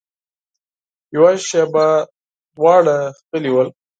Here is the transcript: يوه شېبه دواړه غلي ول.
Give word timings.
يوه 1.15 1.31
شېبه 1.47 1.87
دواړه 2.55 2.97
غلي 3.29 3.51
ول. 3.53 3.67